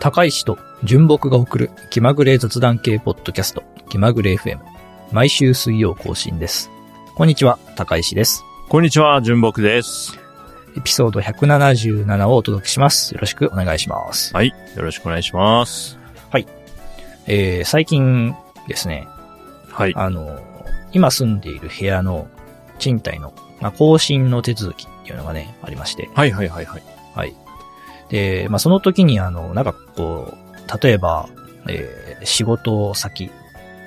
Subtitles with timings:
[0.00, 4.60] 高石と純木が送る気まぐれ雑談系ポッドキャスト、気まぐれ FM。
[5.12, 6.70] 毎週水曜更新です。
[7.14, 8.44] こんにちは、高石です。
[8.68, 10.18] こんにちは、純木です。
[10.76, 13.12] エピソード177をお届けします。
[13.14, 14.34] よろしくお願いします。
[14.34, 14.48] はい。
[14.48, 15.98] よろしくお願いします。
[17.30, 18.34] えー、最近
[18.68, 19.06] ですね、
[19.70, 19.92] はい。
[19.94, 20.40] あの、
[20.92, 22.26] 今住んでいる部屋の
[22.78, 26.08] 賃貸の、まあ、更新の手続きっていうのがね、ありまして。
[26.14, 26.82] はいはいはいはい。
[27.14, 27.34] はい。
[28.10, 31.28] で、まあ、その時にあの、なんかこう、例えば、
[31.68, 33.30] えー仕事先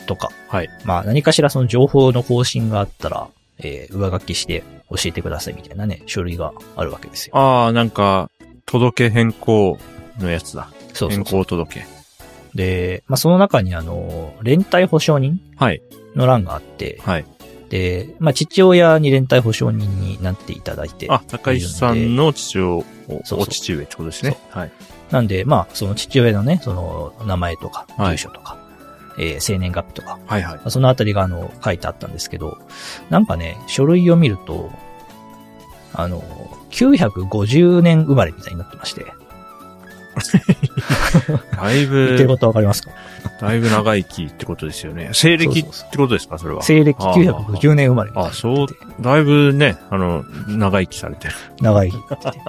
[0.08, 0.70] とか、はい。
[0.86, 3.28] まあ、何かしらその情報の更新があったら、
[3.59, 7.38] えー上書きして教えてくださいみたいなね、書類があるわけですよ。
[7.38, 8.30] ああ、なんか、
[8.66, 9.78] 届け変更
[10.20, 10.70] のやつだ。
[10.88, 11.42] 変そうそうそう。
[11.44, 11.86] 更届け。
[12.56, 15.81] で、まあ、その中にあの、連帯保証人はい。
[16.16, 17.26] の欄があって、はい。
[17.70, 22.59] で、まあ、父親に連帯保証人になっていただいて、あ、高石さんの父
[23.18, 24.38] お父上ってことですね。
[24.50, 24.72] はい。
[25.12, 28.58] なんで、まあ、その父親のね、その名前とか、はい住所とか、
[29.18, 30.62] えー生年月日とか、はいはいま。
[30.66, 32.58] あそのあたりがあの、書いてあったんですけど、
[33.09, 34.72] なんかね、書類を見ると、
[35.94, 36.22] あの、
[36.72, 39.06] 950年生まれみたいになってまして、
[41.56, 42.92] だいぶ、言ってることわかりますか？
[43.40, 45.09] だいぶ長生きってことですよね。
[45.14, 46.38] 西暦ってことですか？
[46.38, 46.62] それは。
[46.64, 48.68] 西暦ああ950年生まれあ、なっててそう、
[49.00, 51.34] だいぶね、あの、長生きされてる。
[51.62, 52.40] 長い日になってて。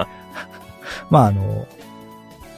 [1.10, 1.66] まああの、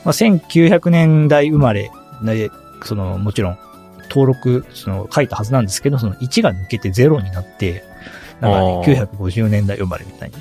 [0.04, 1.90] まあ、1900年代生まれ
[2.22, 2.50] で、
[2.84, 3.58] その、もちろん、
[4.10, 7.82] 登録、その、書いたはずなんですけど、その1が抜けて0になって、
[8.40, 10.34] なんかねあ、ー950年代生まれみたいに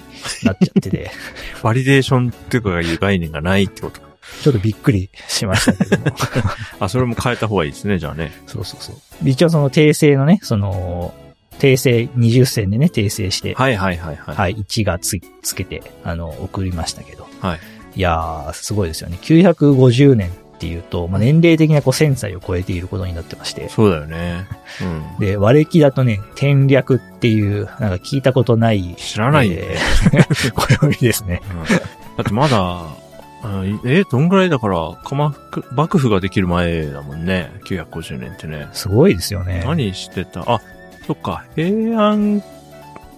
[0.44, 1.12] なっちゃってて、
[1.64, 4.14] バリデーションっていうかいう概念がないってことか。
[4.42, 6.18] ちょっとびっくりしましたけども。
[6.80, 8.32] あ、それも変えた方がいいですね、じゃあね。
[8.48, 8.96] そうそうそう。
[9.30, 11.14] 一応その訂正のね、その、
[11.60, 14.36] 訂正、20銭でね、訂正して、はいはいはいはい。
[14.36, 17.28] はい、1がつ、つけて、あの、送りましたけど。
[17.42, 17.60] はい。
[17.96, 19.18] いやー、すごいですよね。
[19.22, 23.70] 950年っていうと、まあ、年齢的なこう1000歳を超えていることになってまして。
[23.70, 24.48] そうだよね。
[25.18, 25.20] うん。
[25.20, 30.54] で、和暦だとね、天略っていう、なんか聞いたことない、知らないよえー
[30.90, 31.42] 暦ですね。
[31.52, 31.64] うん
[32.16, 32.58] だってまだ、
[33.46, 37.52] あえ、どんぐらいだから、鎌倉幕府ができる前だもんね。
[37.66, 38.68] 950年ってね。
[38.72, 39.64] すごいですよね。
[39.66, 40.42] 何してた？
[40.48, 40.62] あ、
[41.08, 42.42] そっか、平安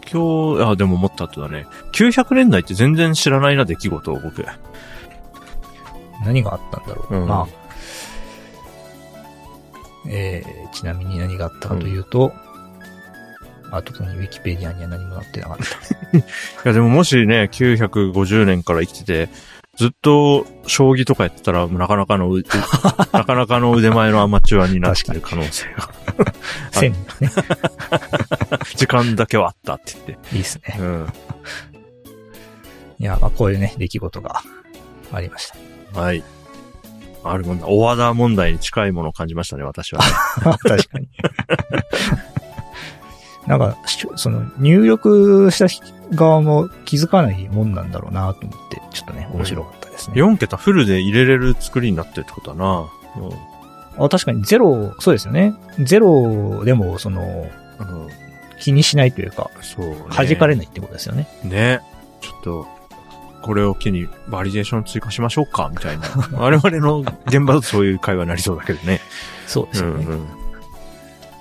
[0.06, 1.68] 京、あ、でももっと後だね。
[1.94, 4.46] 900年代って全然知らないな、出来事を僕。
[6.24, 7.16] 何があったんだろう。
[7.16, 7.48] うんまあ、
[10.08, 12.32] えー、ちなみに何があったかというと、
[13.72, 15.66] あ、特にウィキペディアには何も載ってなかった。
[16.18, 16.24] い
[16.64, 19.30] や、でももしね、950年から生きてて、
[19.76, 22.44] ずっと将棋とかやってたら、なかなかのう、う
[23.12, 25.90] なかなかの腕前のアマチュアになってる可能性が。
[26.72, 27.32] 1000ね。
[28.76, 30.36] 時間だけはあったって言って。
[30.36, 30.78] いいですね。
[30.80, 31.14] うん。
[33.00, 34.42] いや、まあこういうね、出来事が
[35.12, 35.52] ありまし
[35.94, 36.00] た。
[36.00, 36.24] はい。
[37.24, 37.68] あるもんだ。
[37.68, 40.06] 大和田問題に近いものを感じましたね、私は、ね。
[40.60, 41.08] 確かに。
[43.48, 45.68] なんか、しその、入力した
[46.16, 50.16] 側も気づかないもんなんだろうなと思って、ちょっとね、面白かったですね。
[50.16, 52.86] 4桁フルで入れれる作りになってるってことだな。
[53.98, 55.56] あ確かにゼロ、そうですよね。
[55.80, 57.22] ゼロでも、その、
[57.80, 58.08] うん。
[58.70, 59.96] うん気にしないというか、そう、ね。
[60.10, 61.28] 弾かれないってことですよね。
[61.44, 61.82] ね。
[62.22, 62.68] ちょっと、
[63.44, 66.08] これを機にバリデーション追加しましょうか、みたいな。
[66.34, 69.02] 我々の現場だとそういう会話になりそうだけどね。
[69.46, 70.06] そうですよね。
[70.06, 70.28] うんうん。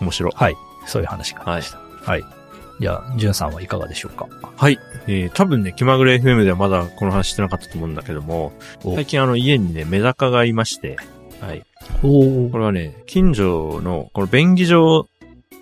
[0.01, 0.33] 面白い。
[0.35, 0.57] はい。
[0.85, 1.79] そういう話がありました。
[2.05, 2.25] はい。
[2.81, 4.27] じゃあ、ジュンさんはいかがでしょうか？
[4.57, 4.79] はい。
[5.07, 8.53] えー、多分ね、気まぐれ FM ではまだこの話してなかったと思うんだけども、
[8.85, 10.99] お最近あの家にね、メダカがいまして、
[11.41, 11.65] はい。
[12.03, 15.09] おこれはね、近所の、この便宜上、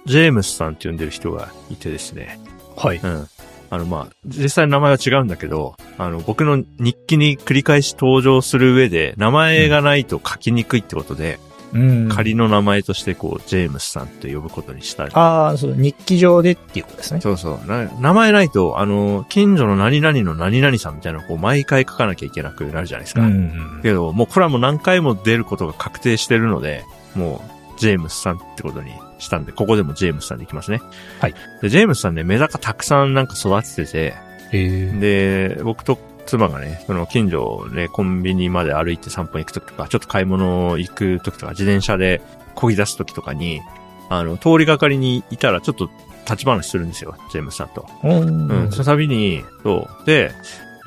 [0.07, 2.41] ジェームスさんって呼んでる人がいてですね、
[2.77, 2.99] はい。
[3.03, 3.29] うん。
[3.71, 11.39] あの、まあ、実際名前は違うんだけど、あの、僕の日記に繰り返し登場する上で、名前がないと書きにくいってことで、
[11.73, 12.09] うん。
[12.11, 15.05] 仮の名前としてこう、ジェームスさんと呼ぶことにした。
[15.05, 17.23] ああ、そう、日記上でっていうことですね。
[17.23, 17.67] そうそう。
[17.67, 23.23] な名前ないと、あの、近所の何々の何々さんみたいなのをこう毎回書かなきゃいけなくなるじゃないですか。
[23.23, 23.81] ん。
[23.83, 26.85] けど、もうこれはもう何回も出ることが確定してるので、
[27.15, 30.81] もう、ジェームスさんってことにしたんで、ここでもジェームスさんでいきますね。
[31.21, 31.35] はい。
[31.61, 34.15] で、ジェームスさんね、メダカたくさんなんか育ててて、
[34.53, 35.57] ええ。
[35.57, 42.23] で、僕と妻がね、その近所でコンビニまで歩いて散歩行くときとか、ちょっと買い物行くときとか、自転車で
[42.55, 43.61] 漕ぎ出すときとかに、
[44.09, 45.91] あの、通りがかりにいたらちょっと
[46.25, 47.89] 立ち話するんですよ、ジェームスさんと。
[48.05, 50.07] うんうん、その度に、そう。
[50.07, 50.31] で、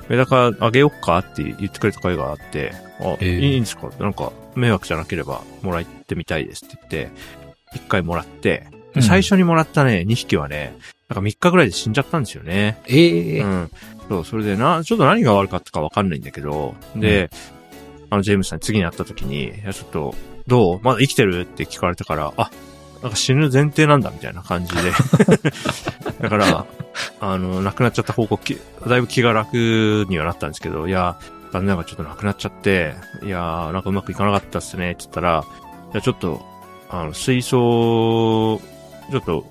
[0.07, 3.89] メダカあげよっかって言ってくれた回があって、あ、えーいいんですか？
[3.99, 7.11] なんか、迷惑じゃなければもらってみたいですって言って、
[7.75, 10.77] 一回もらって、で最初にもらったね、2匹はね、
[11.09, 12.81] なんか3日ぐらいで死んじゃったんですよね。
[12.87, 13.71] ええうん。
[14.09, 17.29] そう、それでな、ちょっと何が悪かったかわかんないんだけど、で、
[18.09, 20.15] あの、ジェームスさんに次に会った時に、いや、ちょっと、
[20.47, 20.79] どう？
[20.81, 21.41] まだ生きてる？
[21.41, 22.51] って聞かれたから、あ、
[23.01, 24.91] なんか死ぬ前提なんだ、みたいな感じで。
[26.21, 26.65] だから、
[27.19, 31.17] あの、亡くなっちゃった報告き、だいぶ気が楽にはなったんですけど、いや、
[31.55, 35.45] 残念ながらちょっと亡くなっちゃって、いやー、なんかうまくいかなかったっすね、って言ったら、
[35.93, 36.41] いや、ちょっと、
[36.89, 39.45] あの、水槽、ちょっと、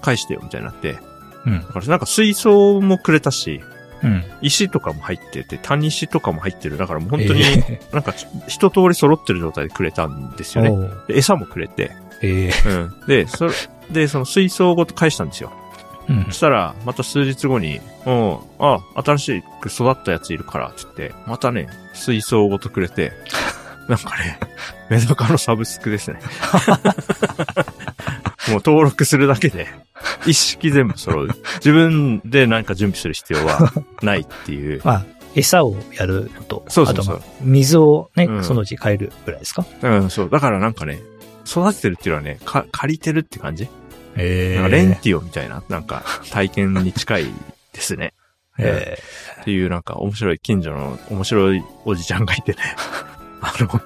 [0.00, 0.98] 返してよ、みたいになって。
[1.46, 1.66] うんだ。
[1.66, 3.60] からなんか水槽もくれたし、
[4.02, 4.24] うん。
[4.40, 6.78] 石とかも入ってて、谷石とかも入ってる。
[6.78, 8.14] だからもう本当に、えなんか
[8.48, 10.90] 一通り揃ってる状態でくれたんですよね。
[11.08, 11.90] で餌もくれて、
[12.22, 13.06] えーうん。
[13.06, 13.52] で、それ、
[13.90, 15.52] で、その水槽ごと返したんですよ。
[16.08, 16.30] うんそ。
[16.32, 23.12] したら、また数日後に、うん、あ、新しく育ったやついるから、つって、またね、水槽ごとくれて、
[23.88, 24.38] なんかね、
[24.90, 26.20] メダカのサブスクですね。
[28.50, 29.66] もう登録するだけで、
[30.26, 31.28] 一式全部揃う。
[31.56, 33.72] 自分で何か準備する必要は
[34.02, 34.80] ないっていう。
[34.84, 35.04] まあ、
[35.34, 39.64] 餌をやるのと、そうそうそうあとまあ、水をね、うんそのうち変えるぐらいですか？
[39.82, 40.30] うん、そう。
[40.30, 41.00] だからなんかね、
[41.46, 43.68] 育ててるっていうのはね、か、借りてるって感じ？
[44.16, 47.26] えなんかレンティオみたいな、なんか体験に近い
[47.72, 48.14] ですね。
[48.58, 48.98] え
[49.40, 52.58] っていうなんか面白い近所の面白いおじちゃんがいてね。
[53.42, 53.80] あの、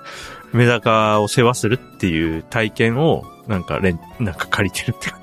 [0.52, 5.20] メダカを世話するっていう体験をなんかレン、なんか借りてるって感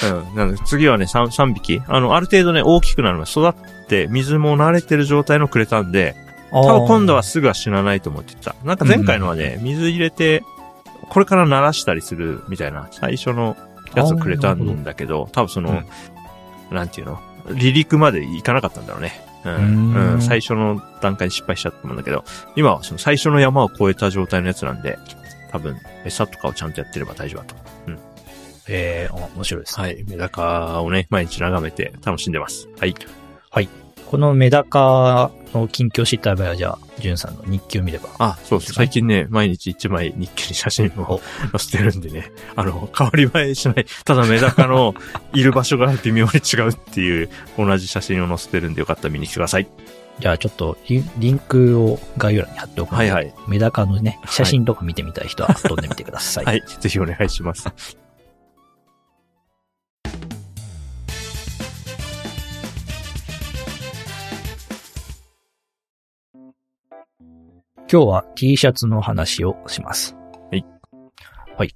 [0.00, 0.06] じ。
[0.06, 0.36] うん。
[0.36, 1.80] なので次はね、3、三匹。
[1.86, 3.54] あの、ある程度ね、大きくなるまで育っ
[3.88, 8.54] て、水も慣れてる状態のくれたんで、ー、多分今度はあすぐは死なないと思ってた。
[8.64, 10.42] なんか前回のはね、水入れて、
[11.08, 13.56] これから慣らしたりするみたいな、最初の
[13.94, 15.82] やつをくれたんだけど、多分その、
[16.70, 17.20] なんていうの？
[17.48, 19.12] 離陸までいかなかったんだろうね。
[19.44, 19.54] うん。
[19.54, 22.24] うーんうん最初の段階に失敗しちゃったと思うんだけど、
[22.56, 24.98] 今はその最初の山を越えた状態のやつなんで、
[25.50, 27.54] 多分、餌とかをちゃんとやってれば大丈夫だと。
[27.86, 27.98] ー
[28.68, 29.86] えー、あ面白いですね。
[29.86, 30.04] はい。
[30.08, 32.68] メダカをね、毎日眺めて楽しんでます。
[32.78, 32.94] はい。
[34.12, 38.10] このメダカの近況を知った場合は、じゃあ、ジュンさんの日記を見れば。
[38.18, 38.74] あ、そうそう。
[38.74, 42.30] 最近ね、毎日一枚日記に写真を載せてるんでね。
[42.54, 43.86] あの、変わり映えしない。
[44.04, 44.94] ただメダカの
[45.32, 49.68] いる場所が微妙に違うっていう同じ写真を載せてるんでよかったら見に来てください。
[50.20, 53.34] じゃあ、ちょっとリン、リンクを概要欄に貼っておくので、はいはい。
[53.48, 56.44] メダカのね、写真とか見てみたい人は飛んでみてください。
[56.44, 56.62] はい。
[56.80, 57.66] ぜひお願いします。
[67.92, 70.16] 今日は T シャツの話をします。
[70.50, 70.64] はい。
[71.58, 71.74] はい。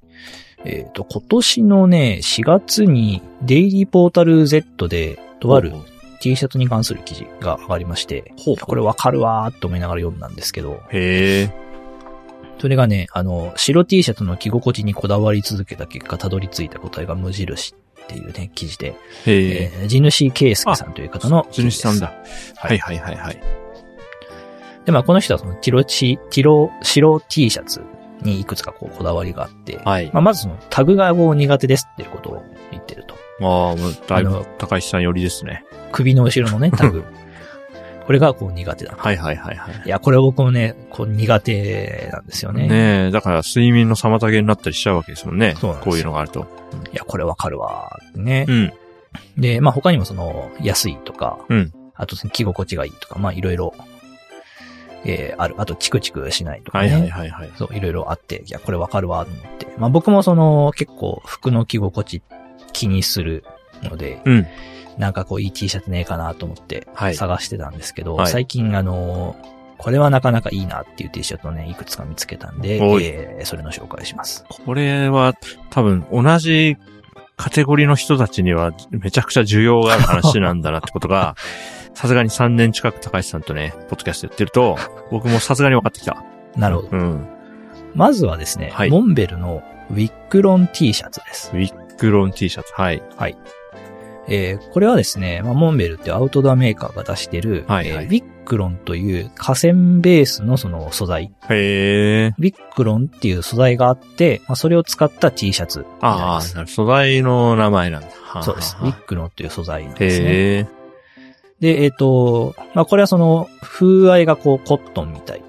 [0.65, 5.75] えっ、と、今年のね、4月にデイリーポータル Z で、とある
[6.21, 11.51] T シャツに関する記事が上がりまして、ほうこれわかるわーっと思いながら読んだんですけど、へえ。
[12.59, 18.95] それがね、あの、白 T シャツの着心地にこだわり続けた結果、たどり着いた答えが無印っていうね、記事で、へ
[19.27, 19.71] え。
[19.83, 22.07] えー地主圭介さんという方の地主さんだ。
[22.57, 23.66] ははいいはいはいはい。
[24.87, 27.83] で、まあ、この人はその、ティロチ、ティロ、白 T シャツ
[28.23, 30.11] にいくつかこう、こだわりがあって、はい。
[30.13, 33.15] まあ、まずその、タグがこう苦手ですっていうことを言ってると。
[33.41, 35.65] ああ、もうだいぶ高橋さん寄りですね。
[35.91, 37.05] 首の後ろのね、タグ。
[38.07, 38.95] これがこう苦手だ。
[38.97, 39.83] はいはいはいはい。
[39.85, 42.69] いや、これ僕もね、こう苦手なんですよね。
[42.69, 45.57] ねえ、だから睡眠の妨げになったりしちゃうわけですもんね。
[45.61, 46.47] そうなんですよこういうのがあると。
[46.93, 48.53] いや、これわかるわーってねう。
[48.53, 48.73] ん。
[49.37, 53.75] で、まあ、他にもその、安いとか、うんあと着心地がいいとか、まあ、いろいろ、
[55.07, 55.55] えー、ある。
[55.59, 56.93] あと、チクチクしないとかね。
[56.93, 57.51] はいはいはいはい。
[57.57, 59.67] そう、いろいろあって、いや、これわかるわ、と思って。
[59.79, 62.23] まあ僕もその、結構服の着心地
[62.73, 63.45] 気にする
[63.83, 64.47] ので、うん。
[64.99, 69.37] なんかこういい T シャツねえかなと思ってはい探してたんですけど、はい最近あの、
[69.79, 74.45] これはなかなかいいなっていう T シャツをね、いくつか見つけたんで、えーそれの紹介します。
[74.49, 75.35] これは
[75.71, 76.77] 多分同じ
[77.37, 81.37] カテゴリーの人たちにはめちゃくちゃ需要がある話なんだなってことが、
[81.97, 84.77] さすがに3年近く高橋さんとね、ポッドキャストやってると、
[85.11, 86.23] 僕もさすがに分かってきた。
[86.55, 86.89] なるほど。
[86.93, 87.27] うん。
[87.95, 91.51] まずはですね、はいモンベルのウィックロン T シャツです。
[91.55, 92.73] ウィッグロン T シャツ。
[92.75, 93.03] はい。
[94.29, 102.35] えーこれはですね、まあ、モンベルってアウトドアメーカーが出してる、はいはいえーウィックロンという河川ベースのその素材、へえ。
[102.39, 108.09] ウィックロンっていう素材があって、まあ、それを使った T シャツああ、素材の名前なんだ。
[108.23, 108.77] はあそうです。
[108.83, 110.27] ウィックロンという素材なんへですね。
[110.29, 110.86] え。
[111.61, 115.43] で、えっ、と、まあ、これはその、風合いがこう、コットンみたい。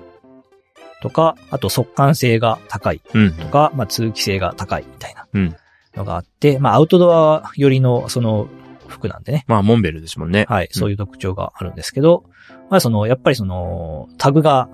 [1.02, 3.34] とか、あと速乾性が高いうん。
[3.34, 5.56] とか、まあ、通気性が高いみたいなうん
[5.98, 8.48] のがあって、まあ、アウトドア寄りのその
[8.88, 9.44] 服なんでね。
[9.48, 10.46] まあ、モンベルですもんね。
[10.48, 12.24] はい、そういう特徴があるんですけど、
[12.70, 14.70] まあ、その、やっぱりその、タグが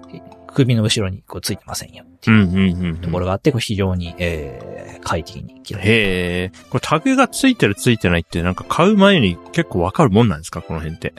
[0.53, 2.97] 首の後ろにこうついてませんよってう、いう。
[2.97, 5.91] ところがあって、こう非常に、えー、快適に着られる。
[5.91, 6.51] へえ。
[6.69, 10.61] これタグがついてるついてないってなんか買う前に結構わかるもんなんですか？
[10.61, 11.13] この辺って。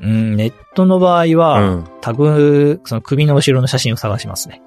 [0.00, 1.88] うん、ネットの場合うは、ん。
[2.00, 4.60] タグ、その首の後ろの写真を探しますね。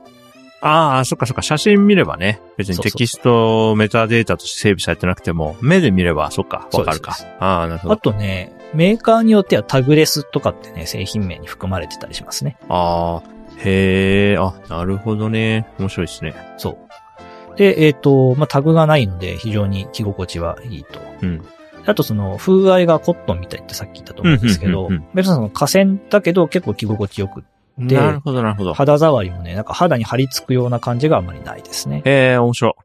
[0.62, 7.16] ああ、そっかそっか、写真見ればね、別にテキスト、メタデータとして整備されてなくても、目で見れば、そっか、わかるか。
[7.39, 8.12] ああ、なるほあど。
[8.12, 12.58] とね、メーカーによってはタグレスとかってね、製品名に含まれてたりしますね。
[12.70, 13.30] ああ、
[13.63, 15.67] へえ、あ、なるほどね。
[15.79, 16.33] 面白いですね。
[16.57, 17.57] そう。
[17.57, 20.99] で、えっ、と、まあ、タグがないので非常に着心地はいいと。
[21.21, 21.45] うん。
[21.85, 27.45] あとその風合いがコットンみたいってさっき言ったと思うんですけどうんうんの河川だけど結構着心地よく、
[27.77, 28.73] でなるほど、なるほど。
[28.73, 32.01] 肌触りもね、なんか肌に張り付くような感じがあまりないですね。
[32.03, 32.75] へえ、面白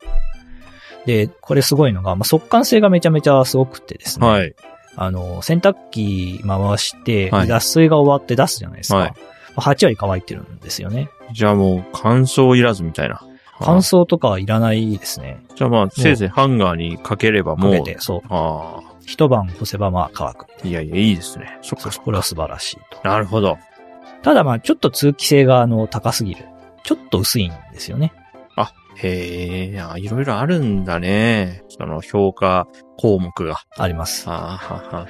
[1.07, 4.23] で、これすごいのが、まあ、速乾性がめちゃめちゃすごくてですい。
[4.23, 4.29] ね。
[4.29, 4.55] はい。
[4.95, 8.99] あの、洗濯機回して、はい脱水が終わって出すじゃないですか。
[8.99, 11.11] はいまあ8割乾いてるんですよね。
[11.33, 13.23] じゃあもう、乾燥いらずみたいな。
[13.61, 15.45] 乾燥とかはいらないですね。
[15.55, 17.73] じゃあまあ、せいぜいハンガーにかければもう。
[17.73, 18.21] かけて、そう。
[18.29, 18.93] ああ。
[19.05, 20.47] 一晩干せばまあ乾く。
[20.65, 21.59] いやいや、いいですね。
[21.63, 22.05] そっかそっか。
[22.05, 23.09] これは素晴らしいと。
[23.09, 23.59] なるほど。
[24.23, 26.45] ただまあちょっと通気性があの高すぎる。
[26.85, 28.13] ちょっと薄いんですよね。
[28.97, 31.65] へえ、あいろいろあるんだね。
[31.69, 32.67] その評価
[32.99, 33.61] 項目が。
[33.77, 34.29] あります。
[34.29, 35.07] ああ、はは。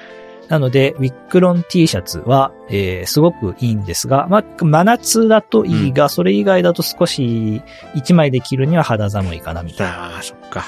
[0.49, 7.61] なので、ウィックロン T シャツは、えー、すごくいいんですが、まあ、真夏だといいが、それ以外だと少し、
[7.95, 10.15] 一枚で着るには肌寒いかな、みたいな。
[10.15, 10.65] ああ、そっか。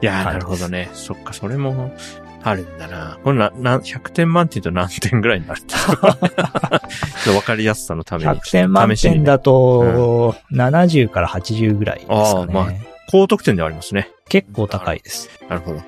[0.00, 0.90] いやー、なるほどね。
[0.94, 1.92] そっか、それも、
[2.42, 3.18] あるんだな。
[3.22, 8.30] これな、な、100点満点と何点ぐらいになるんだわ かりやすさのために。
[8.30, 12.20] 100点満試しにね点だと、70から80ぐらいですかね。
[12.20, 14.10] あーまあ高得点ではありますね。
[14.28, 15.30] 結構高いです。
[15.48, 15.80] なるほど。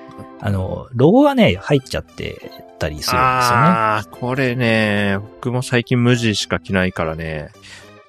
[0.43, 3.17] あの、ロゴがね、入っちゃってたりするんですよね。
[3.19, 7.51] ああ、これね、僕も最近無地しか着ないからね、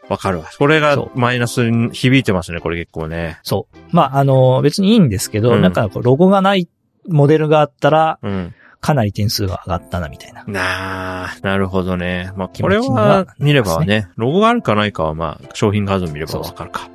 [0.09, 0.47] わかるわ。
[0.59, 3.39] これがマイナスに響いてますね、これ結構ね。
[3.43, 3.77] そう。
[3.91, 6.69] まあ、あの、別にいいんですけど、うんなんかこうロゴがない
[7.07, 8.55] モデルがあったら、うん。
[8.81, 10.45] かなり点数が上がったな、みたいな。
[10.45, 12.33] なあ、なるほどね。
[12.37, 16.89] まあ、気これはは見ればね、ロゴがあるかないかはまあ、商品画像見ればわかるか。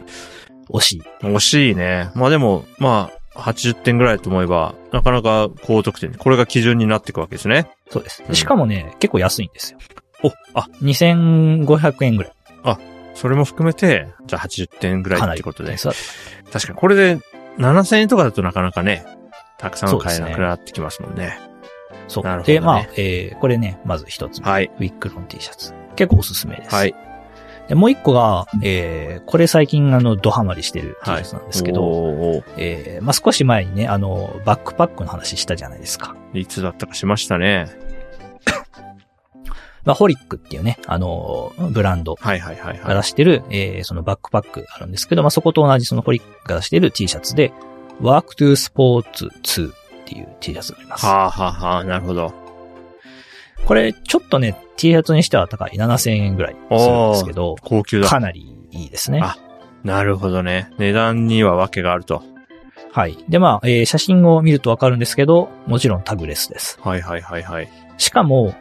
[0.69, 1.01] 惜しい。
[1.21, 2.09] 惜しいね。
[2.13, 6.13] まあでも、まあ、80点ぐらいと思えば、なかなか高得点。
[6.13, 7.69] これが基準になっていくわけですね。
[7.89, 8.31] そうですう。
[8.31, 9.79] んしかもね、結構安いんですよ。
[10.23, 12.37] お、あ、2500円ぐらい。
[13.17, 15.77] それも含めて、じゃあ80点ぐらいってことで点。
[15.79, 15.93] 数は
[16.53, 17.19] 確かにこれで
[17.57, 19.05] 7000円とかだとなかなかね、
[19.57, 21.39] たくさん買えなくなってきますもんね。
[22.07, 22.23] そう。
[22.23, 24.47] なるほどねで、まあ、えー、これね、まず一つ目。
[24.47, 24.71] はい。
[24.77, 25.73] ウィックロン T シャツ。
[25.95, 26.75] 結構おすすめです。
[26.75, 26.93] はい。
[27.67, 36.15] で、もう一個が、えー、これ最近あの、ドハマりしてるャツなんですけど、おーえー、まあ、少し前にね、あの、バックパックの話したじゃないですか。
[36.33, 37.67] いつだったかしましたね。
[39.83, 42.95] まあ、ホリックっていうね、あの、ブランドはいはいはいがはい。
[42.95, 47.51] 出してる、えー、そのバックパックあるんですけど、まあ、そこと同じそのホリックが出してる T シャツで、
[48.01, 49.73] Work to Sports 2っ
[50.05, 51.05] ていう T シャツがあります。
[51.05, 52.33] はあはあはあ、なるほど。
[53.65, 55.71] これ、ちょっとね、T シャツにしては高い。
[55.75, 58.07] 7000円ぐらいするんですけど、高級だ。
[58.07, 59.19] かなりいいですね。
[59.21, 59.37] あ
[59.83, 60.71] なるほどね。
[60.77, 62.23] 値段には訳があると。
[62.91, 63.17] はい。
[63.29, 66.79] で、まあ、えー写真を見るとわかるんですけど、もちろんタグレスです。
[66.81, 67.69] はいはいはいはい。
[67.97, 68.55] しかも、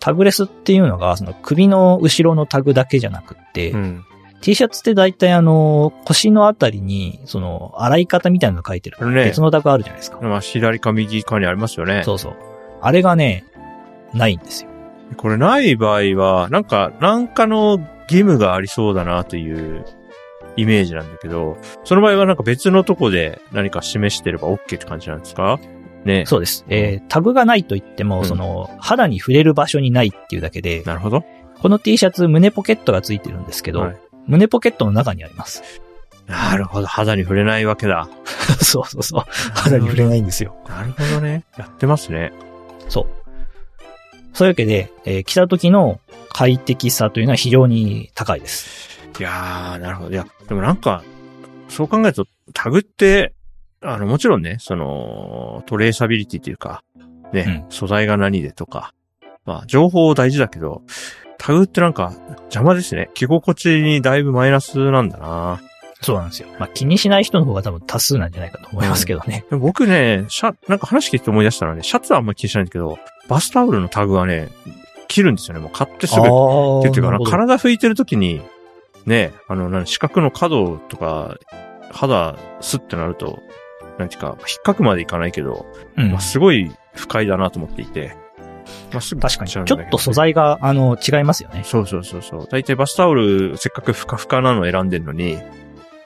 [0.00, 4.04] タグレスっていうのが、その首の後ろのタグだけじゃなくって、うん。
[4.40, 9.10] T シャツって大体あの、腰のあたりに、その、洗い方みたいなの書いてる。
[9.10, 10.20] ね別のタグあるじゃないですか。
[10.20, 12.02] まあ、左か右かにありますよね。
[12.04, 12.36] そうそう。
[12.82, 13.44] あれがね、
[14.12, 14.70] ないんですよ。
[15.16, 19.84] これない場合は、なんか、なんかの義務がありそうだなという
[20.56, 25.58] イメージなんだけど、その場合はなんか別のとこで何か示してれば OK って感じなんですか？
[26.04, 26.64] ねそうです。
[26.68, 31.24] えータグがないと言っても、うんその、肌に触れる場所にないっていうだけで、なるほど。
[31.60, 33.96] この T シャツ胸ポケットがついてるんですけど、はい
[34.28, 35.62] 胸ポケットの中にあります。
[36.26, 36.88] なるほど。
[36.88, 38.08] 肌に触れないわけだ。
[38.60, 39.22] そうそうそう。
[39.54, 40.56] 肌に触れないんですよ。
[40.68, 41.44] なるほどね。
[41.56, 42.32] やってますね。
[42.88, 43.06] そう。
[44.36, 49.00] そういうわけで、えー着た時の快適さというのは非常に高いです。
[49.18, 50.10] いやー、なるほど。
[50.10, 51.02] いや、でもなんか、
[51.70, 53.32] そう考えると、タグって、
[53.80, 56.82] あの、もちろんね、その、トレーサビリティというか、
[57.32, 58.92] ね、素材が何でとか、
[59.46, 60.82] まあ、情報大事だけど、
[61.38, 62.12] タグってなんか、
[62.50, 63.08] 邪魔ですね。
[63.14, 65.62] 着心地にだいぶマイナスなんだな
[66.06, 66.48] そうなんですよ。
[66.60, 69.44] まあ、気にしない人の方が多分多数なんじゃないかと思いますけどね。
[69.50, 72.96] でも僕ね、シャ、なんか話聞いて思い出したのはね、シャツはあんまり気にしないんだけど、
[73.26, 74.48] バスタオルのタグはね、
[75.08, 75.60] 切るんですよね。
[75.60, 76.20] もう買ってすぐ。
[76.20, 78.40] ってーいうかな、なるほど体拭いてる時に、
[79.04, 81.38] ね、あの、なん四角の角とか、
[81.90, 83.40] 肌スッてなると、
[83.98, 88.16] なんていうか、引っかくまでいかないけど、うんまあ、すごい不快だなと思っていて、
[88.92, 89.50] まあ、すぐ確かに。
[89.50, 91.62] ちょっと素材が、あの、違いますよね。
[91.64, 92.48] そうそうそうそう。
[92.50, 95.38] 大体バスタオル、せっかくふかふかなの選んでるのに、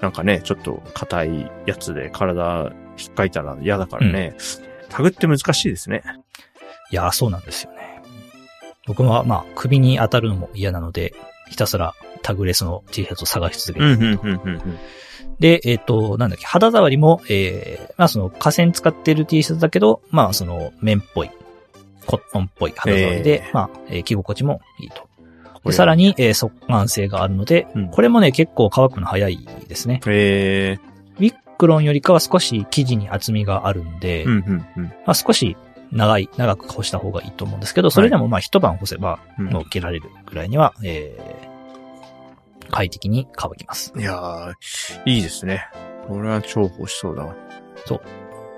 [0.01, 4.35] なんかね、ちょっと硬いやつで体引っかいたら嫌だからね。
[4.89, 6.03] タグって難しいですね。
[6.91, 8.03] いやー、そうなんですよね。
[8.87, 11.15] 僕はまあ首に当たるのも嫌なので、
[11.49, 14.79] ひたすらタグレスの T シャツを探し続けうん、てるうん、うん、うん。
[15.39, 21.31] で、えっ、と、なんだっけ、肌触りも、えー、まあその、河川使ってる T シャツだけど、まあその、綿っぽい、
[22.07, 25.09] コットンっぽい肌触りで、えーまあ、えー着心地もいいと。
[25.65, 30.01] でさらに、えー、速乾性があるので、うんこれもね、結構乾くの早いですね。
[30.07, 30.79] え
[31.19, 34.85] ウィックロンよりかは少し生地に厚みがあるんで、ー、うん、うん、うん。
[34.85, 35.57] まあ少し
[35.93, 43.93] 長い、長く干した方がいいと思うんですけど、それでもまあ一晩干せば、うんもう着られるぐらいには、えー、快適に乾きます。
[43.97, 44.55] いやー、
[45.05, 45.69] いいですね。
[46.07, 47.35] これは重宝しそうだわ。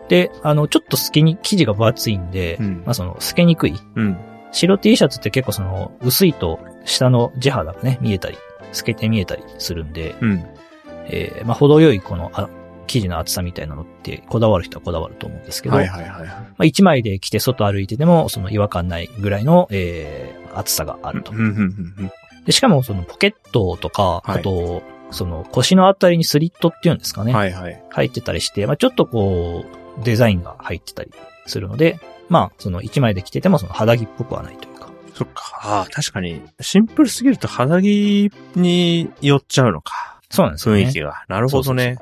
[0.08, 3.74] で、あの、ちょっと透けに、生地が分厚いんで、うんまあその、透けにくい。
[3.96, 4.18] うん。
[4.52, 8.36] 白 T シャツって結構その、薄いと下の地肌がね、見えたり、
[8.72, 10.44] 透けて見えたりするんで、うん。
[11.06, 12.48] えー、まあ程よいこの、あ
[12.86, 16.28] 生地の厚さみたいなのって、こだわる人はこだわると思うんですけど、はいはいはいはい。
[16.28, 21.32] まあ一枚で着て外歩いてても、その違和感ないぐらいの、えー、厚さがあると。
[22.44, 27.32] で、しかもそのポケットとか、はいあと、その腰のあたりにスリットっていうんですかね。
[27.32, 27.82] はいはい。
[27.90, 29.64] 入ってたりして、まあちょっとこ
[30.00, 31.10] う、デザインが入ってたり
[31.46, 31.98] するので、
[32.32, 34.90] まあその一枚で着ててもその肌着っぽくはないというか。
[35.14, 35.60] そっか。
[35.62, 40.18] ああ、確かに、シンプルすぎると肌着に寄っちゃうのか。
[40.30, 40.84] そうなんですよね。
[40.84, 41.24] 雰囲気が。
[41.28, 41.98] なるほどね。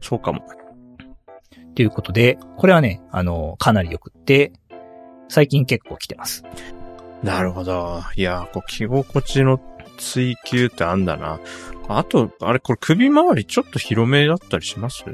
[0.00, 0.40] そうかも。
[1.74, 4.52] ということで、これはね、あの、かなり良くって、
[5.28, 6.42] 最近結構着てます。
[7.22, 8.00] なるほど。
[8.16, 9.60] いや、こう、着心地の
[10.00, 11.38] 追求ってあんだな。
[11.92, 15.04] あと、あれ、これ首周りちょっと広めだったりします？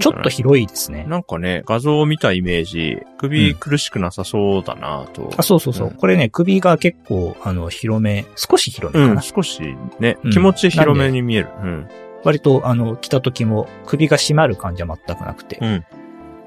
[0.00, 1.06] ちょっと広いですね。
[1.08, 5.32] なんかね、画像を見たイメージ、首苦しくなさそうだなと。
[5.36, 5.88] あ、そうそうそう。
[5.88, 9.22] うんこれね、首が結構、あの、広め、少し広めうん、かな。
[9.22, 9.62] 少し
[10.00, 11.48] ねう、ん気持ち広めに見える。
[11.62, 11.88] うん。
[12.24, 15.58] 割と、あの、着た時も首が締まる感じは全くなくて。
[15.62, 15.84] うん。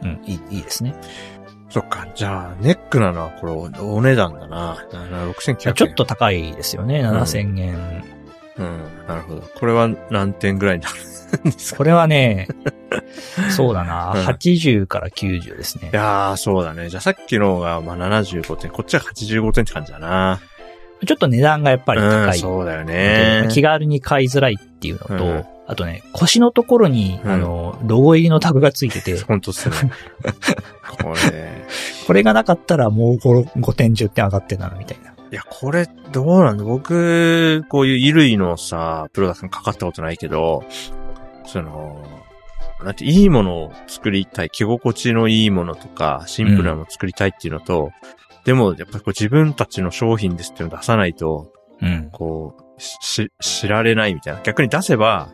[0.02, 0.94] うん、いい、いいですね。
[1.70, 2.08] そっか。
[2.16, 3.60] じゃあ、ネックなのはこれお
[3.96, 4.86] お値段だな。
[4.92, 5.74] な6900円。
[5.76, 8.04] ちょっと高いですよね、7000円。
[8.58, 8.80] うん。
[9.08, 9.42] なるほど。
[9.60, 11.78] これは何点ぐらいになるんですか？
[11.78, 12.48] これはね、
[13.56, 15.96] そうだな、うん80から90ですねい。
[15.96, 16.90] やー、そうだね。
[16.90, 18.72] じゃあさっきのが、まあ、75点。
[18.72, 20.40] こっちは85点って感じだな。
[21.06, 22.40] ちょっと値段がやっぱりうん、高い。
[22.40, 23.48] そうだよでね。
[23.52, 29.76] 気軽に買いづらいっていうのと、うんあとね、腰のところに、うんあの、ロゴ入りのタグがついてて、 本当っすね。
[31.04, 31.64] これ。
[32.08, 35.12] これがなかったらもう 5, 5点10点上がってたな、みたいな。
[35.32, 36.64] いや、これ、どうなんだ？
[36.64, 40.64] 僕、こういう衣類のさ、プロダクトにかかったことないけど、
[41.46, 42.04] その、
[42.84, 47.92] なんて、いいものを作りたい、着心地のいいものとか、シンプルなものを作りたいっていうのと、
[48.44, 52.10] でも、やっぱりこう自分たちの商品ですっていうのを出さないと、うん。
[52.12, 54.42] こう、し、知られないみたいな。
[54.42, 55.30] 逆に出せば、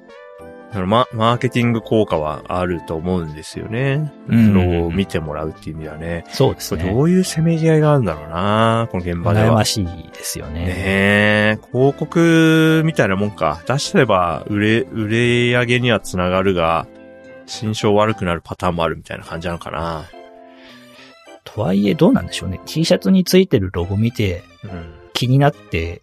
[0.76, 4.12] そのママーケティング効果はあると思うんですよね。
[4.28, 6.26] うんその見てもらうっていう意味ではね。
[6.28, 6.92] そうですね。
[6.92, 9.52] どういうせめぎ合いがあるんだろうなこの現場では。
[9.52, 10.66] 悩ましいですよね。
[10.66, 13.62] ねえ、広告みたいなもんか。
[13.66, 16.88] 出してれば売れ、売れ上げにはつながるが、
[17.46, 20.04] 心象悪くなるパターンもあるみたいな感じなのかな。
[21.46, 22.60] とはいえどうなんでしょうね。
[22.66, 25.06] T シャツについてるロゴ見てうん。
[25.14, 26.02] 気になって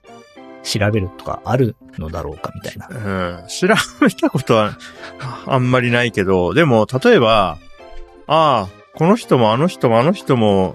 [0.62, 2.88] 調べるとかあるのだろうかみたいな。
[2.88, 3.46] うん。
[3.48, 3.68] 調
[4.01, 4.77] べたことは
[5.46, 7.59] あんまりないけど、でも、例えば、
[8.27, 10.75] ああ、この人もあの人もあの人も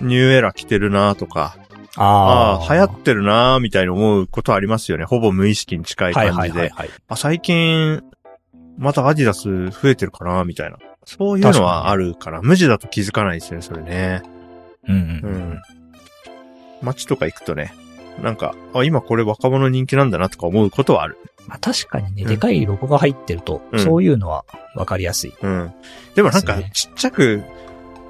[0.00, 1.56] ニューエラー着てるなとか、
[1.96, 5.04] ああ、流行ってるなみたいに思うことありますよね。
[5.04, 6.60] ほぼ無意識に近いはい感じで。
[6.60, 6.98] はいはいはい。
[7.08, 8.02] あ、最近、
[8.78, 10.78] またアディダス増えてるかなみたいな。
[11.04, 14.22] そういうのはあるから、無地だと気づかないですね、それね。
[14.88, 14.98] うんう。
[14.98, 15.62] うんん。
[16.80, 17.74] 街とか行くとね、
[18.22, 21.18] なんか、あ、今これ若者人気なんだなとか思うことはある。
[21.46, 25.34] まあ確かにね、うんでかいロゴが入ってると、うんそういうのはわかりやすい。
[25.42, 25.72] うん。
[26.14, 27.42] でもなんかちっちゃく、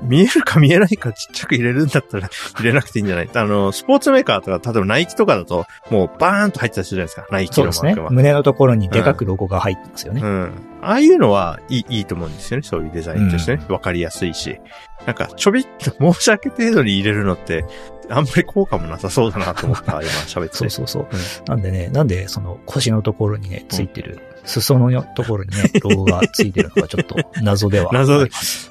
[0.03, 3.31] 見えるか見えないかちっちゃく入れるんだったら 入れなくていいんじゃない？
[3.33, 7.27] あの、スポーツメーカーとか、例えばナイキとかだと、もうバーンと入ってたりするじゃないですか？
[7.31, 8.15] ナイキそうですねのマーク。
[8.15, 8.23] は。
[8.23, 10.21] 胸のところにでかくロゴが入ってますよね。
[10.23, 10.53] うん。
[10.83, 12.63] ああいうのはいい、いいと思うんですよね。
[12.67, 13.63] そういうデザインとしてね。
[13.69, 14.59] わ、かりやすいし。
[15.07, 17.65] なんか、ちょびっと申し訳程度に入れるのって、
[18.09, 20.57] あんまり効果もなさそうだなと思った、今喋ってて。
[20.57, 21.07] そうそうそう。
[21.49, 27.91] なんでね、なんでその腰のところにね、ついてる、裾のところにね、ロゴがついてるのがちょっと謎では。
[27.93, 28.31] 謎で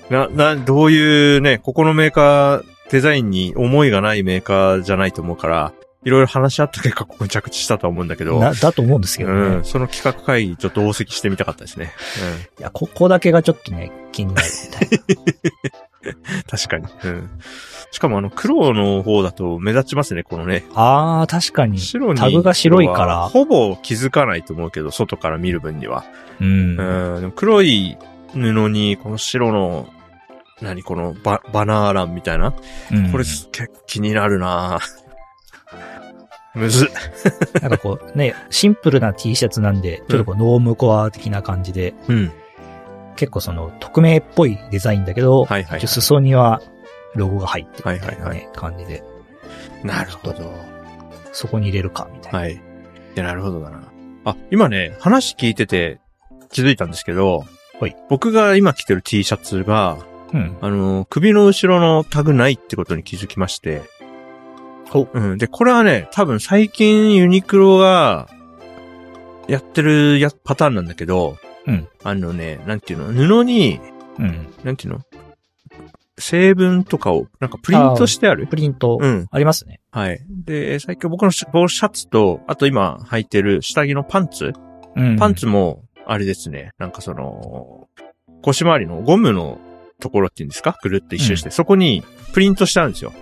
[0.10, 9.40] な、な、どういうね、ここのメーカー、デザインに思いがないメーカーじゃないと思うから、いろいろ話し合った結果、ここに着地したとは思うんだけど、な、だと思うんですけどね。
[9.58, 11.92] うん、その企画会議ちょっと同席してみたかったですね。
[12.60, 15.72] いや、ここだけがちょっとね、気になるみたいな。
[16.04, 16.14] うん、
[16.50, 16.86] 確かに。
[17.04, 17.30] うん。
[17.92, 20.64] しかもあの、黒の方だと目立ちますね、このね。
[20.76, 21.80] あー、確かに。
[21.80, 22.20] 白に。
[22.20, 26.06] タグが白いからほぼ気づかないと思うけど、外から見る分には。
[26.40, 26.80] うん。
[26.80, 27.32] うん。
[27.36, 27.98] 黒い
[28.34, 29.90] 布に、この白の、
[30.62, 32.54] 何このバ、バナー欄みたいな。
[32.92, 34.80] うんこれ結構気になるな
[36.54, 36.90] むずっ。
[37.62, 42.32] なんかこうね、シンプルな T シャツなんで、ちょっとこうノームコア的な感じで、うん。
[43.20, 46.62] 結構その匿名っぽいデザインだけど、はいはい一応裾には
[47.16, 49.04] ロゴが入ってるみたいなね、はいはい感じで、
[49.84, 50.54] なるほど。
[51.34, 52.40] そこに入れるか、みたいな。
[52.40, 52.54] はい。
[52.54, 52.60] い
[53.16, 53.84] や、なるほどだな。
[54.24, 56.00] あ、今ね、話聞いてて
[56.50, 57.46] 気づいたんですけど、
[57.80, 59.98] はい僕が今着てる T シャツが、
[60.34, 60.58] うん。
[60.62, 63.82] あの、首の後ろのタグないってことに気づきまして。
[64.94, 65.38] おうん。
[65.38, 68.30] で、これはね、多分最近ユニクロが
[69.48, 71.38] やってるやパターンなんだけど、
[71.70, 71.88] うん。
[72.04, 73.80] あのね、なんていうの、布に、
[74.18, 74.54] うん。
[74.64, 75.02] なんていうの？
[76.18, 78.48] 成分とかを、なんかプリントしてある？
[78.48, 79.28] プリントうん。
[79.32, 79.80] ありますね。
[79.92, 80.20] はい。
[80.46, 84.54] で、最近僕のシャシャツと、あと今履いてる下着のパンツ？
[84.96, 85.16] うん。
[85.18, 86.72] パンツも、あれですね。
[86.78, 87.88] なんかその、
[88.42, 89.60] 腰回りのゴムの
[90.00, 90.78] ところっていうんですか？
[90.82, 92.04] ぐるっと一周して、そこに
[92.34, 93.14] プリントしてあるんですよ。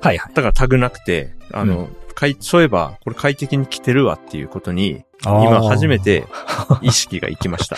[0.00, 0.34] はいはい。
[0.34, 1.92] だからタグなくて、あの、か
[2.26, 5.98] いそういえば、これ快適に着てるわっていうことに、今今初め。
[5.98, 6.24] て
[6.82, 7.76] 意識がいきました。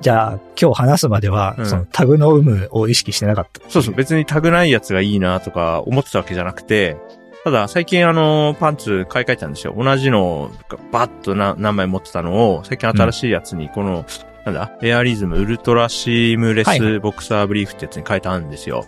[0.00, 3.60] じゃあ、今日話すまでは、うんそのタグの有無を意識してなかった。
[3.68, 6.96] そうそう、別にタグないやつがいいなとか思ってたわけじゃなくて、
[7.44, 9.74] ただ最近あの、パンツ買い替えたんですよ。
[9.76, 14.04] 同じのがバッとな何枚持ってたのを、最近新しいやつにこの、
[14.44, 18.84] なんだ、エアリズムウルトラシームレはいはスボクサーブリーフってやつに変えたんですよ。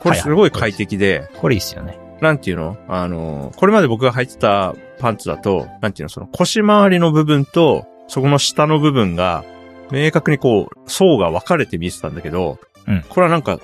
[0.00, 1.98] これすごい快適で、これいいっすよね。
[2.20, 2.76] なんていうの？
[2.88, 6.08] あの、これまで僕が履いてたパンツだと、なんていうの？
[6.08, 9.44] その腰回りの部分と、そこの下の部分が、
[9.90, 13.58] 明確にこう、層が分かれて見えてたんだけど、うんこれはなんか、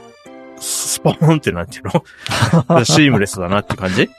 [0.59, 1.85] スポーンってなんていう
[2.69, 2.85] の？
[2.85, 4.11] シームレスだなって感じ？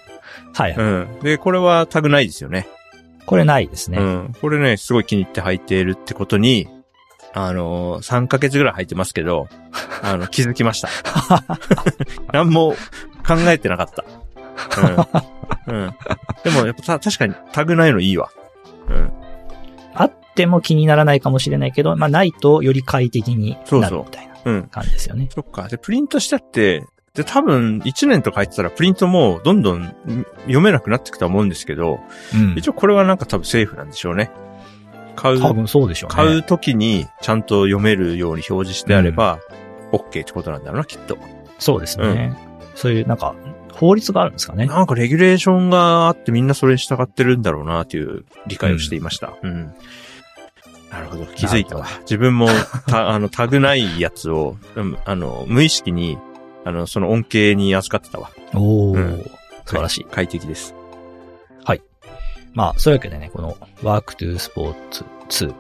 [0.54, 0.76] はい。
[0.78, 1.20] うん。
[1.22, 2.67] で、これはタグないですよね。
[3.26, 3.98] これないですね。
[4.00, 4.36] うん。
[4.41, 6.67] これね、すごい気に入って履いているってことに、
[7.34, 9.48] あのー、3ヶ月ぐらい履いてますけど、
[10.02, 10.89] あの、気づきました。
[12.34, 12.76] 何も
[13.26, 14.04] 考えてなかった。
[15.68, 15.76] うん。
[15.76, 15.96] うん。
[16.44, 18.30] でも、やっぱた確かにタグないのいいわ。
[18.90, 19.12] うん。
[19.94, 24.64] あっても気にならないかもしれないけど、まあないとより快適になるみたいなうん。
[24.64, 25.28] 感じですよね。
[25.34, 25.68] そっか。
[25.68, 29.94] で、プリントしてあって、で、多分、1年とか入ってたら、プリントもうどんどんん
[30.44, 32.00] 読めなくなってくとは思うんですけど、
[32.34, 32.56] うん。
[32.58, 34.32] 一応これはなんか多分セーフなんでしょうね。
[35.18, 36.16] 買う、多分そうでしょうね。
[36.16, 39.40] 買う時にちゃんと読めるように表示してあれば、
[39.92, 41.18] OK ってことなんだろうな、きっと。
[41.60, 42.34] そうですね。
[42.76, 43.36] そういう、なんか、
[43.74, 44.66] 法律があるんですかね。
[44.66, 49.34] なんかレギュレーションがあってみんなそれに従ってるんだろうな、という理解をしていました。
[49.42, 49.74] うん。
[50.92, 51.26] なるほど。
[51.26, 51.88] 気づいたわ。
[52.02, 52.48] 自分も、
[52.88, 56.18] た、あの、タグないやつを、うんあの、無意識に、
[56.66, 58.32] あの、その恩恵に預かってたわ。
[58.54, 59.32] おー、うん
[59.66, 60.06] 素晴らしい。
[60.06, 60.76] 快適です。
[62.54, 65.56] まあ、そういうわけでね、この、ワークトゥースポーツ2。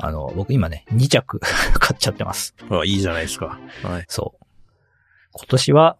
[0.00, 1.40] あの、僕今ね、2着
[1.78, 2.54] 買っちゃってます。
[2.70, 3.58] あ、いいじゃないですか。
[3.82, 4.04] はい。
[4.08, 4.46] そう。
[5.32, 5.96] 今年は、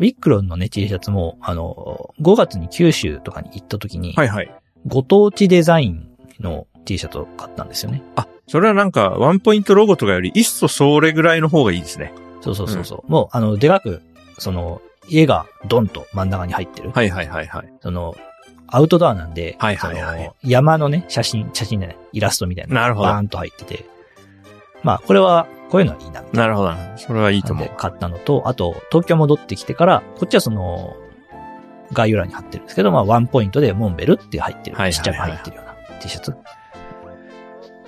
[0.00, 4.50] ウィックロンのね、T シャツも、あの、5月に九州とかに行った時に、はいはい。
[4.86, 6.08] ご当地デザイン
[6.40, 8.02] の T シャツを買ったんですよね。
[8.16, 12.14] あ、それはなんか、ワンポイントロゴとかより、いっそそれぐらいの方がいいですね。
[12.40, 13.12] そうそうそうそう。
[13.12, 14.00] もう、あの、でかく、
[14.38, 16.92] その、家がドンと真ん中に入ってる。
[16.92, 17.72] はいはいはいはい。
[17.82, 18.16] その、
[18.68, 22.80] アウトドアなんで、はいはいはいその山のね、写真、写真でね、イラストみたいな。
[22.80, 23.84] なるほどバーンと入ってて。
[24.82, 26.22] まあ、これは、こういうのはいいな。
[26.32, 26.98] なるほどな。
[26.98, 27.70] それはいいと思う。
[27.76, 30.96] 買ったのと、あと、東京戻ってきてから、こっちはその、
[31.92, 34.76] 概要欄に貼ってるんですけど、まあ、ワンポイントでモンベルって入ってる。
[34.76, 36.36] はいはいはいちっちゃく入ってるような T シャツ。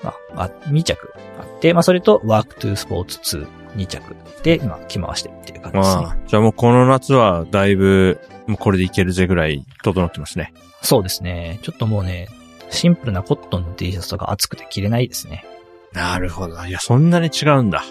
[0.03, 3.39] まあ、あ2着あって、まあ、それと、ワークトゥースポーツ
[3.77, 6.03] 2、2着で、今、着回してるっていう感じですね。
[6.03, 10.53] まあ、じゃあもうこの夏はだいぶ、もうこれでいけるぜぐらい整ってますね。
[10.83, 11.61] そうですね。
[11.63, 12.29] ちょっともうね、
[12.71, 15.45] シンプルなコットンの T シャツとか厚くて着れないですね。
[15.93, 16.65] なるほど。
[16.65, 17.83] いや、そんなに違うんだ。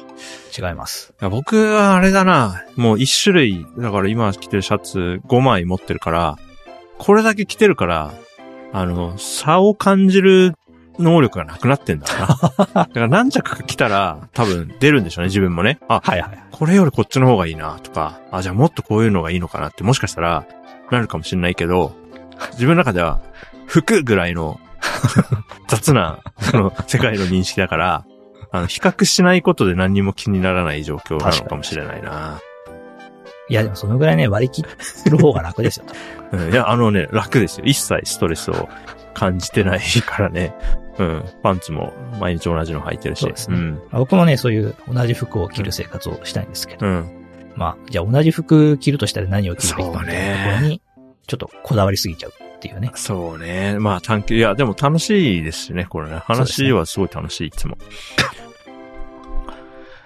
[0.57, 1.13] 違います。
[1.21, 2.65] いや僕はあれだな。
[2.75, 6.37] もう一種類、だから今着てるシャツ5枚持ってるから、
[6.97, 8.13] これだけ着てるから、
[8.73, 10.53] あの、差を感じる
[10.99, 12.27] 能力がなくなってんだな。
[12.73, 15.79] だから何着か着たら多分出るんでしょうね、自分もね。
[15.87, 16.43] あ、はいはい。
[16.51, 20.45] これよりこっちの方がいいなとか、あ、じゃあもっとこういうのがいいのかなってもしかしたら
[20.89, 21.95] なるかもしれないけど、
[22.53, 23.19] 自分の中では
[23.65, 24.59] 服ぐらいの
[25.67, 28.05] 雑な、その世界の認識だから、
[28.51, 32.39] あの、比較しないことで何にも気にならない状況なのかもしれないな。
[33.49, 34.63] いや、でもそのぐらいね、割り切
[35.09, 35.85] る方が楽ですよ。
[36.31, 37.65] うん、いや、あのね、楽ですよ。
[37.65, 38.69] 一切ストレスを
[39.13, 40.53] 感じてないからね。
[40.97, 41.23] うん。
[41.43, 43.21] パンツも毎日同じの履いてるし。
[43.21, 43.75] そうですねん。
[43.75, 47.09] まあ僕もね、そういう同じ服を着る生活をしたいんですけど、うん。
[47.55, 50.81] まあ、じゃあ同じ服着るとしたら何を着るべきかそうねみたいなところに、
[51.27, 52.91] ちょっとこだわりすぎちゃうっていうね。
[52.93, 53.79] そうね。
[53.79, 56.19] まあ探求、いや、でも楽しいですしね、これね。
[56.19, 57.75] 話はすごい楽しい、いつも。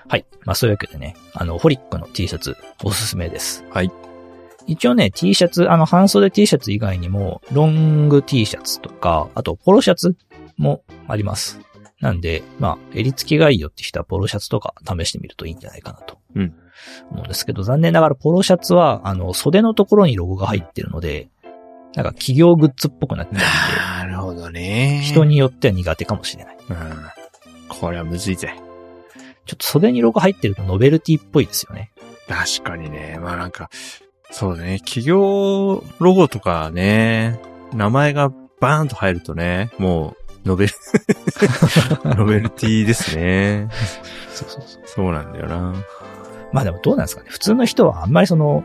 [0.07, 0.25] はい。
[0.45, 3.65] まあそういうわけでね、あの、ホリックの T シャツおすすめです。
[3.71, 3.91] はい。
[4.67, 10.15] 一応ね、T シャツ、あの、半袖 T シャツ以外にも、ロング T シャツとか、あと、ポロシャツ
[10.57, 11.59] もあります。
[11.99, 16.17] なんで、まあ、襟付きがいいよって人はポロシャツとか試してみるといいんじゃないかなと。
[16.35, 16.53] うん。
[17.11, 21.29] 思うんですけど、残念ながらポロシャツは、あの、袖のところにロゴが入ってるので、
[21.95, 23.45] なんか企業グッズっぽくなってるんで、
[23.79, 25.01] なるほどね。
[25.03, 26.57] 人によっては苦手かもしれない。
[26.69, 26.77] うん。
[27.69, 28.53] これはむずいぜ。
[29.45, 31.91] ちょっと袖にロゴ入ってるとノベルティっぽいですよね。
[32.27, 33.17] 確かにね。
[33.21, 33.69] まあなんか、
[34.31, 34.79] そうね。
[34.79, 37.39] 企業ロゴとかね、
[37.73, 40.73] 名前がバーンと入るとね、もう、ノベル、
[42.03, 43.69] ノベルティですね。
[44.33, 44.83] そうそうそう。
[44.85, 45.75] そうなんだよな。
[46.51, 47.29] まあでもどうなんですかね。
[47.29, 48.63] 普通の人はあんまりその、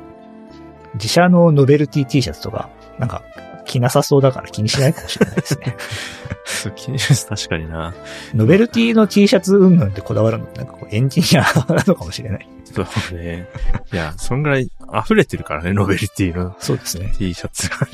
[0.95, 2.69] 自社のノベルティ T シャツとか、
[3.01, 3.23] なんか、
[3.67, 5.77] 着なさそうだから気にしないかもしれないですね。
[6.45, 7.27] そう気にします。
[7.27, 7.95] 確かにな。
[8.35, 12.49] ノベルティの T シャツうんぬんってこだわるのなんかこうエンジニアなのかもしれない。
[12.65, 12.87] そう
[13.19, 13.49] ね。
[13.93, 14.69] いや、そんぐらい
[15.05, 17.13] 溢れてるからね、ノベルティのそうですね。
[17.17, 17.89] T シャツがね。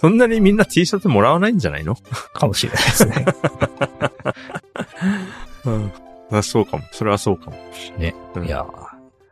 [0.00, 1.94] そんなにみんな T シャツもらわないんじゃないの？
[2.34, 3.24] かもしれないですね。
[5.64, 5.92] うん。
[6.30, 6.84] あそうかも。
[6.92, 7.56] それはそうかも。
[7.98, 8.14] ね。
[8.34, 8.66] うんいやー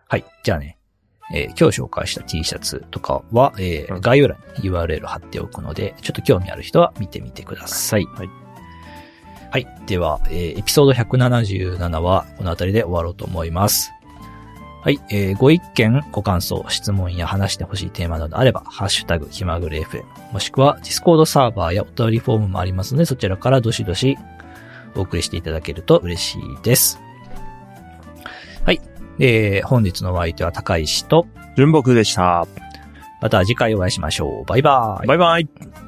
[0.09, 0.25] はい。
[0.43, 0.79] じゃあね、
[1.33, 8.05] えー今日紹介した T シャツとかは、えーうん概要欄に URL 貼っておくので、ちょっと興味ある人は見てみてください。
[8.05, 8.29] はい。
[9.53, 9.67] はい。
[9.87, 13.91] では、えーエピソード177はこの辺りで終わろうと思います。
[14.83, 14.99] はい。
[15.11, 24.17] えーご意見、ご感想、質問や話してほしいテーマなどあれば、ハッシュタグ、気まぐれ FM、もしくは Discord サーバーやお便りフォームもありますので、そちらからどしどし
[24.97, 26.99] お送りしていただけると嬉しいです。
[29.19, 29.27] はい。
[29.27, 32.47] えー本日のお相手は高石と、純木でした。
[33.21, 34.45] また次回お会いしましょう。
[34.47, 35.07] バイバイ。
[35.07, 35.80] バイバイ。